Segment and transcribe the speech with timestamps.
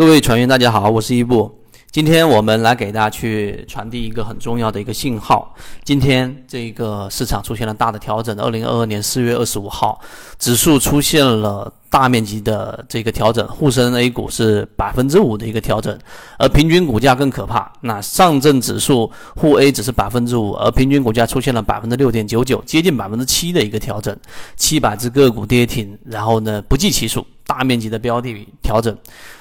[0.00, 1.60] 各位船员，大家好，我是一步。
[1.90, 5.54] 今天我们来给大家去传递一个很重要的一个信号。
[5.84, 10.00] 今天这个市场出现了大的调整，二零二二年四月二十五号，
[10.38, 15.94] 指数出现了大面积的这个调整，沪深 A 股是百分之五的一个调整，
[16.38, 17.70] 而平均股价更可怕。
[17.82, 24.16] 那上证指数沪 A 只是百分之五，而平均股价出现了百分之六点九九，接近百分之七的一个调整，
[24.56, 28.96] 七百只个股跌停，然后呢不计其数，大面积的标的调整。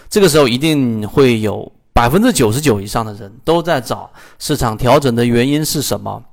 [0.09, 6.23] 这个时候一定会有百分之九十九以上的人都在找市场调整的原因是什么，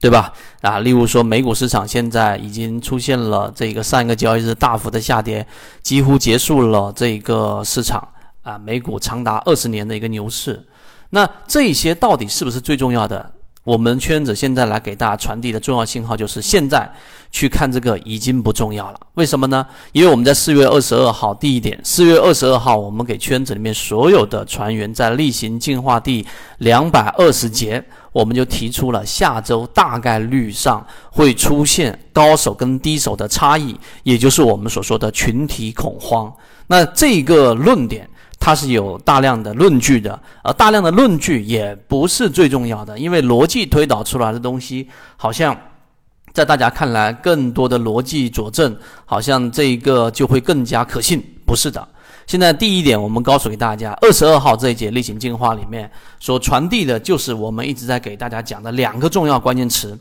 [0.00, 0.32] 对吧？
[0.62, 5.46] 啊，例如说美股市场现在已经出现了这个上一个交易日大幅的下跌，
[5.82, 8.06] 几乎结束了这个市场
[8.42, 10.66] 啊，美股长达二十年的一个牛市。
[11.10, 13.32] 那这些到底是不是最重要的？
[13.68, 16.90] 我们圈子现在来给大家传递的重要信号就是，现在
[17.30, 18.98] 去看这个已经不重要了。
[19.12, 19.66] 为什么呢？
[19.92, 26.26] 因为我们在四月二十二号，第一点，四月二十二号，我们给圈子里面所有的船员在例行进化第
[26.60, 36.32] 两百二十节，我们就提出了下周大概率上会出现高手跟低手的差异，也就是我们所说的群体恐慌。
[36.68, 38.08] 那这个论点。
[38.40, 45.54] 它是有大量的论据的，而大量的论据也不是最重要的，因为逻辑推导出来的东西，好像
[46.32, 51.22] 在大家看来，更多的逻辑佐证，好像这一个就会更加可信。
[51.44, 51.86] 不是的，
[52.26, 59.98] 现在第一点，我们告诉给大家，二十二号这一节例行进化里面所传递的，就是我们一直在给大家讲的两个重要关键词，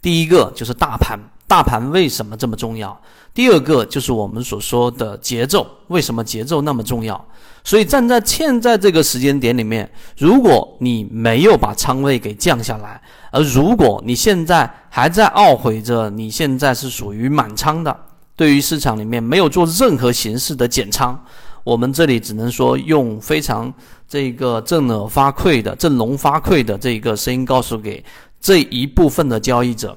[0.00, 1.18] 第一个就是大盘。
[1.52, 2.98] 大盘为什么这么重要？
[3.34, 7.22] 第二个就是我们所说的节奏，为什么节奏那么重要？
[7.62, 9.86] 所以站在现在这个时间点里面，
[10.16, 12.98] 如果你没有把仓位给降下来，
[13.30, 17.94] 而如果你现在还在懊悔着你现在是属于满仓的，
[18.34, 21.22] 对于市场里面没有做任何形式的减仓，
[21.64, 23.70] 我们这里只能说用非常
[24.08, 28.02] 这个振耳发聩的振聋发聩的这个声音告诉给
[28.40, 29.94] 这一部分的交易者。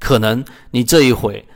[0.00, 1.46] 可能你这一回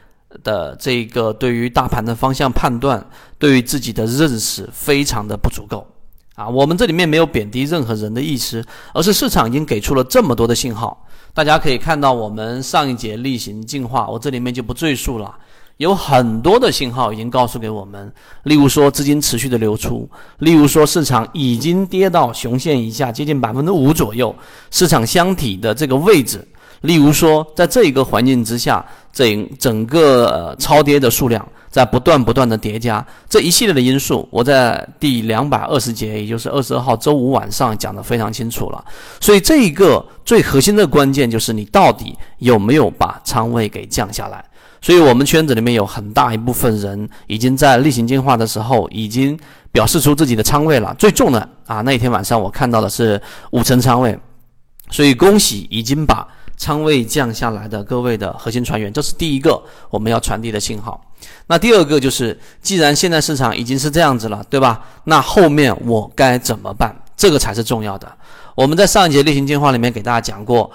[0.45, 3.05] 的这个对于大盘的方向判断，
[3.39, 5.87] 对于自己的认识非常的不足够
[6.35, 6.49] 啊！
[6.49, 11.07] 我们这里面没有贬低任何人的意思，而是市场已经给出了这么多的信号。
[11.33, 15.35] 大家可以看到，我们上一节例行进化，我这里面就不赘述了，
[15.79, 18.13] 有很多的信号已经告诉给我们。
[18.43, 24.35] 例如说资金持续的流出，例如说市场已经跌到熊线以下，接近百分之五左右，
[24.71, 26.47] 市场箱体的这个位置。
[26.85, 38.85] 例如说，在这一个环境之下，整整个呃超跌的数量在不断不断的叠加，这一系列的因素，我在第两百二十节，也就是二十二号周五晚上讲的非常清楚了。
[39.19, 44.45] 所以这一个最核心的关键就是你到底有没有把仓位给降下来。
[44.83, 49.39] 所以我们圈子里面有很大一部分人已经在例行进化的时候已经
[49.73, 53.19] 表示出自己的仓位了，最重的啊那一天晚上我看到的是
[53.53, 54.19] 五成仓位，
[54.91, 56.29] 所以恭喜已经把。
[56.65, 60.99] 仓位降下来的各位的核心船员，这是第一个我们要传递的信号。
[61.47, 64.83] 那第二个就是，既然现在市场已经是这样子了，对吧？
[65.05, 66.97] 那后面我该怎么办？
[67.19, 68.11] 这个才是重要的。
[68.55, 70.71] 我们在上一节例行进化里面给大家讲过，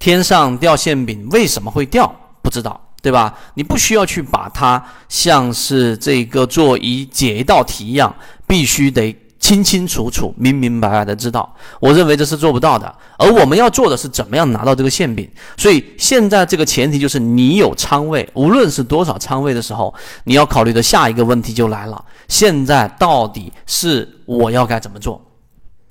[0.00, 2.12] 天上掉馅饼为什么会掉？
[2.42, 3.32] 不知道，对吧？
[3.54, 8.12] 你不需要去把它像是这个做一解一道题一样，
[8.44, 9.16] 必须得。
[9.38, 12.92] 清清楚楚、明明白白的知道，我认为这是做不到的。
[13.16, 15.28] 而我们要做的是怎么样拿到这个馅饼。
[15.56, 19.94] 所以现在这个前提就是你有仓位，无论是多少仓位的时候，
[20.24, 25.24] 你要考虑的下一个问题就来了：现在到底是我要该怎么做？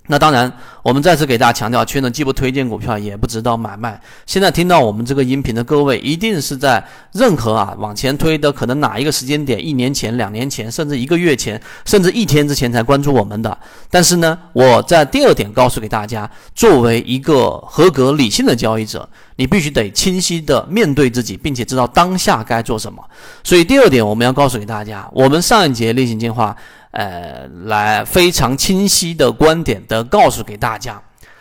[0.09, 0.51] 那当然，
[0.81, 4.01] 我们再次给大家强调，圈呢既不推荐股票，也不指导买卖。
[4.25, 13.57] 现在听到我们这个音频的各位，一定是在任何啊往前推的可能哪一个时间点，一年前、两年前，甚至一个月前，甚至一天之前才关注我们的。
[13.91, 23.01] 但是呢，我在第二点告诉给大家，作为一个合格理性的交易者，你必须得清晰的面对自己，并且知道当下该做什么。
[23.41, 26.53] 所以第二点，我们要告诉给大家，我们上一节例行进化。
[26.91, 30.99] 呃，来非常清晰的观点的告诉给大家，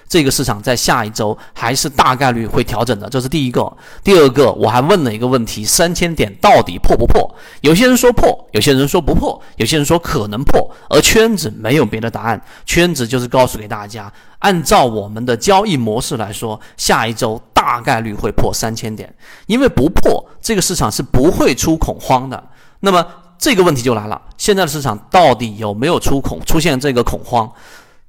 [0.09, 3.71] 这个市场在下一周还是大概率会调整的，这是第一个。
[4.05, 7.29] 第二个，我还问了一个问题：三千点到底破不破？
[7.61, 19.13] 有些人说破，有些人说不破，有些人说可能破，而圈子没有别的答案，圈子就是告诉给大家，按照我们的交易模式来说，下一周大概率会破三千点，
[19.47, 22.43] 因为不破，这个市场是不会出恐慌的。
[22.81, 23.05] 那么。
[23.39, 27.47] 这个问题就来了，现在的市场到底有没有出恐出现这个恐慌？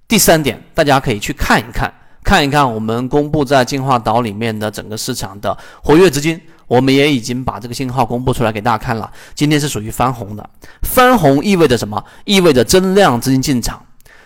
[0.07, 1.93] 第三点，大家可以去看一看，
[2.23, 9.11] 看一看我们公布在进化岛里面的整个市场的活跃资金，我们也已经把这个信号公布出来给大家看了。
[9.35, 10.49] 今天是属于翻红的，
[10.83, 12.01] 翻红意味着什么？
[12.23, 13.81] 意味着增量资金进场。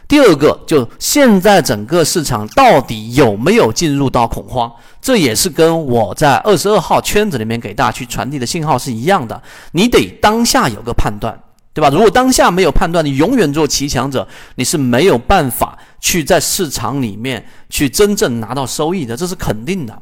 [0.07, 4.71] 第二个，就现在整个市场到底有没有进入到恐慌？
[5.01, 9.41] 这也是跟我在二十二号圈子里面给大家去传递的信号是一样的。
[9.71, 11.39] 你得当下有个判断，
[11.73, 11.89] 对吧？
[11.89, 20.01] 如果当下没有判断，你永远做骑强者，你是没有办法去在市场里面去真正拿到收益的，这是肯定的。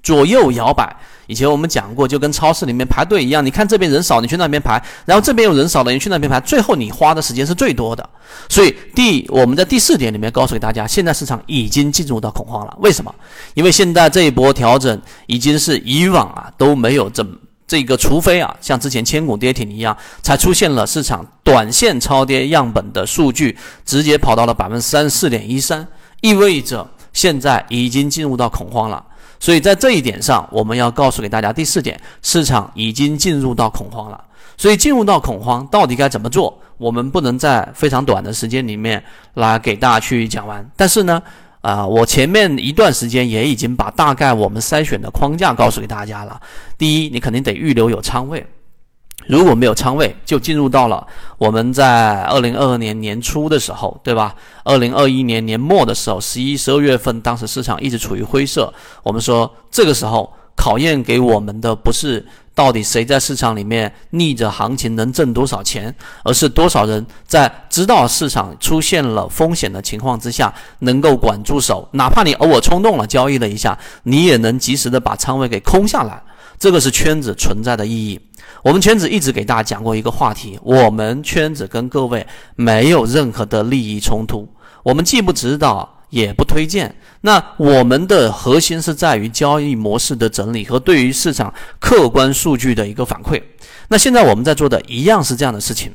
[0.00, 0.96] 左右摇摆，
[1.26, 3.44] 以前我们讲过，就跟超市里面排队一样。
[3.44, 6.40] 你看这边人少，你去那边排；然后这边有人少的，你去那边排。
[6.40, 8.08] 最后你花的时间是最多的。
[8.48, 12.76] 所以第我们在第四点里面告诉给大家，现在市场已经进入到恐慌了。
[12.80, 13.12] 为什么？
[13.54, 17.32] 因为现在这一波调整已经是以往啊都没有这么
[17.68, 25.86] 这个，除非啊像之前千股跌停一样，才出现了市场短线超跌样本的数据直接跑到了百分之三十四点一三，
[26.22, 29.04] 意味着现在已经进入到恐慌了。
[29.38, 34.24] 所以在这一点上，我们要告诉给大家第四点，市场已经进入到恐慌了。
[34.56, 36.58] 所以进入到恐慌，到底该怎么做？
[36.78, 39.02] 我们不能在非常短的时间里面
[39.34, 40.68] 来给大家去讲完。
[40.74, 41.22] 但是呢，
[41.68, 46.40] 啊，我前面一段时间也已经把大概我们筛选的框架告诉给大家了。
[46.78, 48.42] 第一，你肯定得预留有仓位。
[49.26, 51.06] 如果没有仓位，就进入到了
[51.36, 54.34] 我们在二零二二年年初的时候，对吧？
[54.64, 58.72] 二零二一年年末的时候，十一、十二月份，当时市场一直处于灰色。
[59.02, 65.94] 我们说这个时候考验给我们的不是到底谁在市场里面逆着行情能挣多少钱，
[66.24, 76.20] 而是多少人在知道市场出现了风险的情况之下能够管住手，哪怕你偶尔冲动了交易了一下，你也能及时的把仓位给空下来。
[76.58, 78.20] 这个是圈子存在的意义。
[78.64, 82.26] 我们圈子一直给大家讲过一个话题：我们圈子跟各位
[82.56, 84.48] 没有任何的利益冲突，
[84.82, 86.94] 我们既不指导也不推荐。
[87.20, 93.42] 那我们的核心是在于交易模式的整理和对于市场客观数据的一个反馈。
[93.88, 95.92] 那现在我们在做的一样是这样的事情。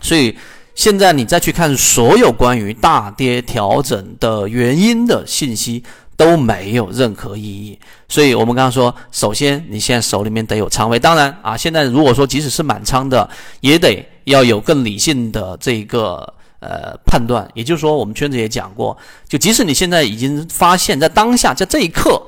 [0.00, 0.36] 所以
[0.74, 5.82] 现在你再去看所有关于大跌调整的原因的信息。
[6.16, 7.76] 都没有任何意义，
[8.08, 13.28] 所以我们刚刚说，首先你现在手里面得有仓位，当然啊，现在如果说即使是满仓的，
[13.58, 16.32] 也得要有更理性的这个
[16.64, 17.46] 呃判断。
[17.54, 18.96] 也就是说，我们圈子也讲过，
[19.28, 22.22] 就即使你现在已经发现，在当下在这一刻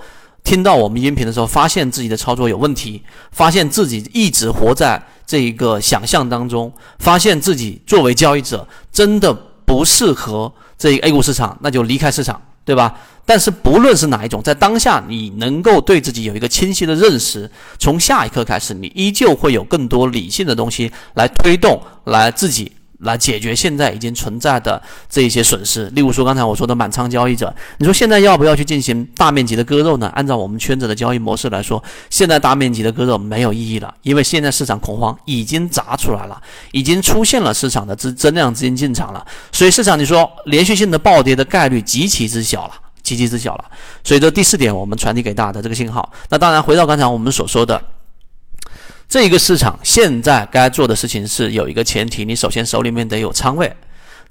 [0.44, 3.02] 听到我们音频的时候，发现自己的操作有问题，
[3.32, 9.32] 发现自己一直活在这一个想象当中，发现自己作为交易者真的
[9.64, 12.40] 不适合这个 A 股市场，那就离开市场。
[12.66, 12.98] 对吧？
[13.24, 17.48] 但是不论是哪一种，在当下你能够对自己有一个清晰的认识，
[17.78, 22.72] 从下一刻开始，你依旧会有更多理性的东西来推动，来自己。
[23.00, 30.10] 来解决现在已经存在的这一些损失，例如说刚才我说的满仓交易者，你说现在要不要去进行大面积的割肉呢？
[30.14, 36.40] 按照我们圈子的交易模式来说，现在大面积的割肉没有意义了，因为现在市场恐慌已经砸出来了，
[36.72, 42.72] 已经出现了市场的资增量资金进场了，所以市场你说连续性的暴跌的概率极其之小了，
[43.02, 43.64] 极其之小了。
[44.02, 46.10] 所以这第四点我们传递给大家的这个信号。
[46.30, 47.80] 那当然回到刚才我们所说的。
[49.08, 53.74] 这个市场现在该做的事情是有一个前提，你首先手里面得有仓位。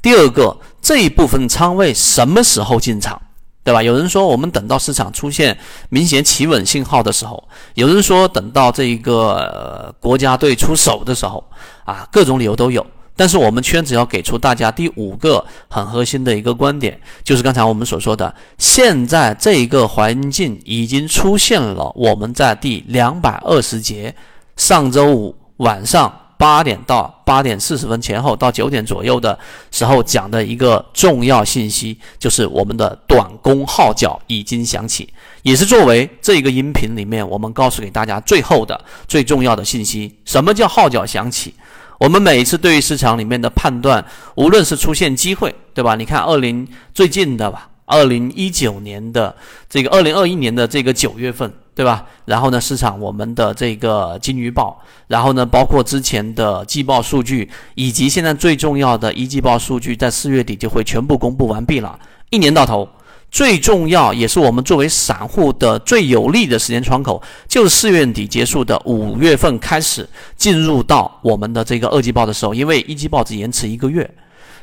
[0.02, 3.20] 第二个，这一部分仓位什么时候进场，
[3.64, 3.82] 对吧？
[3.82, 5.58] 有人说我们等到市场出现
[5.90, 7.42] 明显企稳信号的时候，
[7.74, 11.44] 有人说等到这一个国家队出手的时候，
[11.86, 12.86] 啊，各种理由都有。
[13.16, 24.14] 但是我们圈子要给出大家第五个很核心的一个观点，就是刚才我们所说的，现在这一个环境已经出现了，我们在第两百二十节。
[24.56, 29.38] 上周五晚上八点到八点四十分前后到九点左右的
[29.72, 35.08] 时候讲的一个重要信息，就是我们的短工号角已经响起，
[35.44, 40.14] 也是作为这个音频里面我们告诉给大家最后的最重要的信息。
[40.26, 41.54] 什么叫号角响起？
[41.98, 44.04] 我们每一次对于市场里面的判断，
[44.36, 45.96] 无论是出现机会，对吧？
[45.96, 49.34] 你看二零最近的吧，二零一九年的
[49.70, 51.52] 这个二零二一年的这个九月份。
[51.76, 52.06] 对吧？
[52.24, 62.00] 然后呢，市场我们的这个金鱼报，然后呢，包括之前的季报数据，以及现在最重要的一季报数据，在四月底就会全部公布完毕了。
[62.30, 62.88] 一年到头，
[63.30, 74.10] 最重要也是我们作为散户的最有利的时间窗口，就是四月底结束的五月份开始进入到我们的这个二季报的时候，因为一季报只延迟一个月，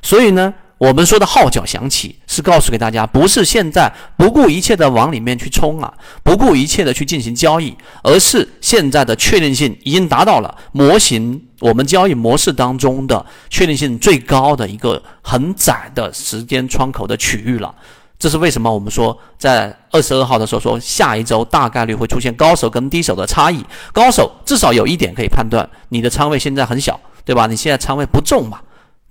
[0.00, 0.54] 所以呢。
[0.82, 7.72] 我们说的号角响起，是告诉给大家，不是现在不顾一切的往里面去冲啊，不顾一切的去进行交易，
[8.02, 17.72] 而是现在的确定性已经达到了模型我们交易模式当中的确定性最高的一个很窄的时间窗口的区域了。
[18.18, 18.68] 这是为什么？
[18.74, 23.64] 我们说在二十二号的时候说，下一周大概率会出现高手跟低手的差异。
[23.92, 27.46] 高手至少有一点可以判断，你的仓位现在很小，对吧？
[27.46, 28.58] 你现在仓位不重嘛？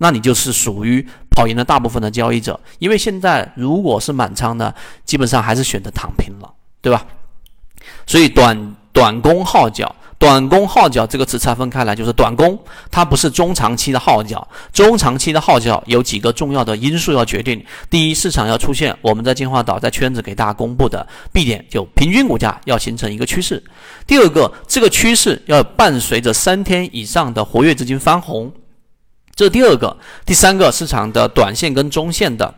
[0.02, 2.58] 那你就是属于跑赢了大部分的交易者。
[2.80, 7.06] 因为现在如果是满仓的，基本上还是选择躺平了，对吧？
[8.04, 9.94] 所以短短攻号角。
[10.18, 12.56] 短攻号角这个词拆分开来，就是短攻，
[12.92, 14.46] 它不是中长期的号角。
[14.72, 23.56] 中长期的号角有几个重要的因素要决定：第一，市场要出现我们在进化岛在圈子给大家公布的 B 点，就平均股价要形成一个趋势；
[24.06, 28.52] 第二个，这个趋势要伴随着三天以上的活跃资金翻红，
[29.34, 32.54] 这是第二个；第三个，市场的短线跟中线的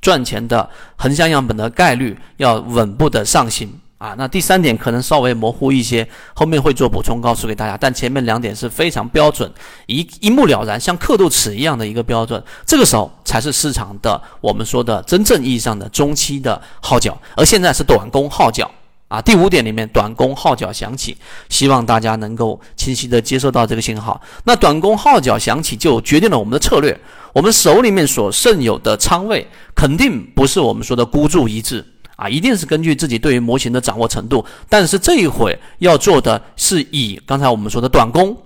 [0.00, 3.80] 赚钱的横向样本的概率要稳步的上行。
[3.98, 7.76] 啊，那第三点可能稍微模糊一些，后面会做补充告诉给大家。
[7.76, 9.52] 但前面两点是非常标准，
[9.86, 12.40] 一一目了然，像刻度尺一样的一个标准。
[12.64, 18.70] 这个时候才是市场的我们说的真正意义上的中期的号角，而现在是短工号角
[19.08, 19.20] 啊。
[19.20, 21.16] 第五点里面，短工号角响起，
[21.48, 24.20] 希望大家能够清晰的接收到这个信号。
[24.44, 26.98] 那短工号角响起，就决定了我们的策略，
[27.32, 31.84] 我们手里面所剩有的仓位，肯定不是我们说的孤注一掷。
[32.16, 38.36] 啊，一定是根据自己对于模型的掌握程度，但是这一回要做的是以刚才我们说的短工，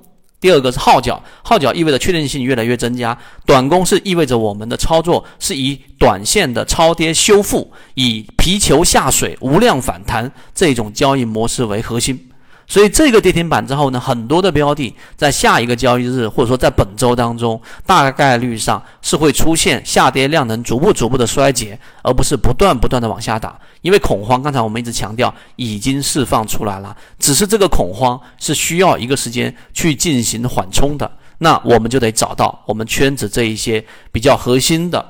[0.43, 12.32] 第二个是号角，号角意味着确定性越来越增加，短攻是意味着我们的操作是以短线的超跌修复，以皮球下水无量反弹这种交易模式为核心。
[12.73, 23.61] 所以这个跌停板之后呢，很多的标的在下一个交易日，或者说在本周当中，大概率上是会出现下跌量能逐步逐步的衰竭，而不是不断不断的往下打。
[23.83, 31.13] 因为恐慌，刚才我们一直强调已经释放出来了，只是这个恐慌是需要一个时间去进行缓冲的。
[31.37, 35.07] 那我们就得找到我们圈子这一些比较核心的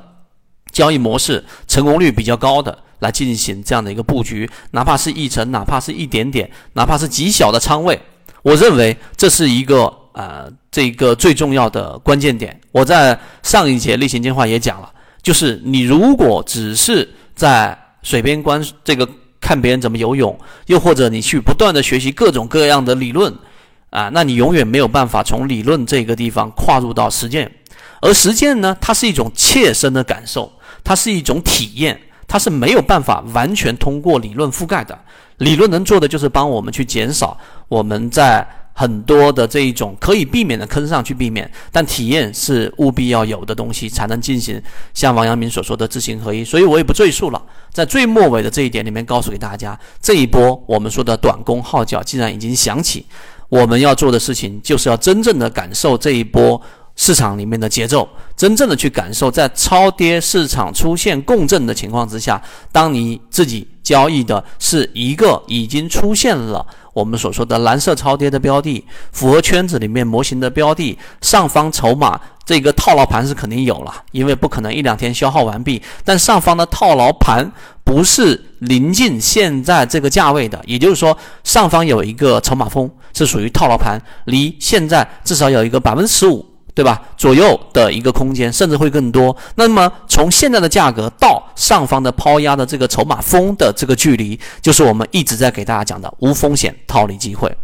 [0.73, 2.77] 交易模式，成功率比较高的。
[3.03, 8.01] 来进行这样的一个布局，哪怕是一成，哪怕是一点点，哪怕是极小的仓位，
[8.43, 12.59] 我认为这是一个呃这个最重要的关键点。
[12.71, 14.89] 我在上一节例行电话也讲了，
[15.21, 19.09] 就是你如果只是在水边观这个
[19.41, 23.35] 看别人怎么游泳，又或者你去不断的学习各种各样的理论
[23.91, 27.51] 啊，那你永远没有办法从理论这个地方跨入到实践。
[28.01, 30.53] 而实践呢，它是一种切身的感受，
[30.85, 32.01] 它是一种体验。
[32.33, 34.99] 它是没有办法完全通过理论覆盖的，
[35.37, 37.37] 理论能做的就是帮我们去减少
[37.69, 44.59] 我们在很多的这一种可以避免的坑上去避免，但体验是务必要有的东西，才能进行
[44.95, 46.43] 像王阳明所说的知行合一。
[46.43, 53.05] 所以我也不赘述了，在最末尾的这一点里面，告诉给大家，这一波我们说的短工号角既然已经响起，
[53.51, 56.59] 我们要做的事情就是要真正的感受这一波。
[56.97, 75.81] 市场里面的节奏，真正的去感受，在超跌市场出现共振的情况之下，当你自己交易的是一个已经出现了我们所说的蓝色超跌的标的，符合圈子里面模型的标的，上方筹码这个套牢盘是肯定有了，因为不可能一两天消耗完毕。
[76.05, 77.51] 但上方的套牢盘
[77.83, 86.52] 不是临近现在这个价位的，也就是说，上方有一个筹码峰是属于套牢盘，离现在至少有一个百分之十五。
[86.75, 87.03] 对吧？
[87.17, 89.37] 左右的一个空间，甚至会更多。
[89.57, 97.55] 那么从现在的价格到上方的抛压的这个筹码峰的这个距离，就是我们一直在给大家讲的无风险套利机会。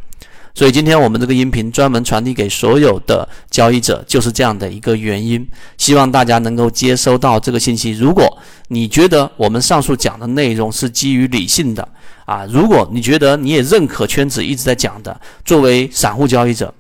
[0.55, 5.47] 所以今天我们这个音频专门传递给所有的交易者，就是这样的一个原因。
[5.77, 7.93] 希望大家能够接收到这个信息。
[7.93, 8.27] 如果
[8.67, 11.89] 你觉得我们上述讲的内容是基于理性的
[12.25, 16.75] 啊，如果你觉得你也认可圈子一直在讲的，作为散户交易者。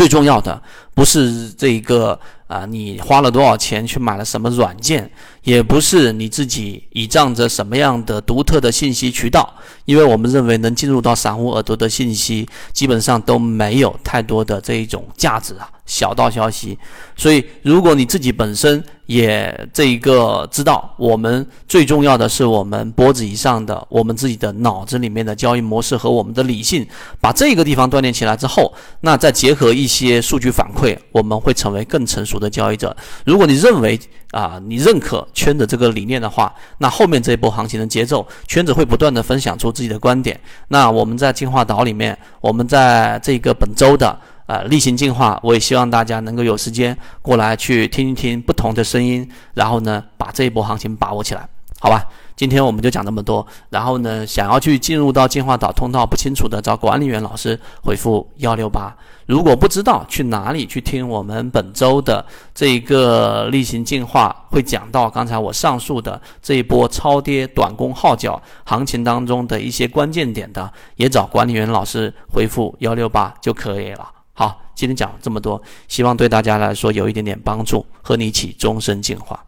[0.00, 0.58] 最重要的
[0.94, 9.54] 不是这一个啊，你花了多少钱去买了什么软件，也不是你自己倚仗着什么样的独特的信息渠道，
[9.84, 15.68] 因为我们认为能进入到散户耳朵的信息，基本上都没有太多的这一种价值啊。
[15.86, 16.78] 小道消息，
[17.16, 26.86] 所以如果你自己本身也这一个知道，我们最重要的是我们脖子以上的我们自己的脑子里面的交易模式和我们的理性，
[27.20, 32.96] 把这个地方锻炼起来之后，那再结合一些数据反馈，我们会成为更成熟的交易者。
[33.24, 33.98] 如果你认为
[34.30, 40.38] 啊，你认可圈子这个理念的话，那后面这一波行情的节奏，圈子会不断的分享出自己的观点。
[40.68, 44.18] 那我们在进化岛里面，我们在这个本周的。
[44.46, 52.04] 呃，例行进化，我也希望大家能够有时间过来去听一听不同的声音，然后呢，把这一波行情把握起来，好吧？
[52.40, 58.96] 今天我们就讲这么多，然后呢，想要去进入到进化岛通道不清楚的，找管理员老师回复幺六八。
[59.26, 74.08] 如果不知道去哪里去听我们本周的这一个例行进化，会讲到刚才我上述的这一波超跌短攻号角行情当中的一些关键点的，也找管理员老师回复幺六八就可以了。
[74.32, 74.62] 好。
[74.74, 79.38] 今天讲这么多，希望对大家来说有一点点帮助，和你一起终身进化。